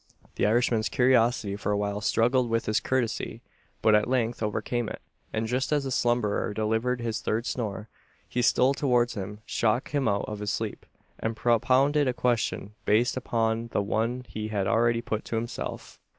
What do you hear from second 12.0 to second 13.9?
a question based upon the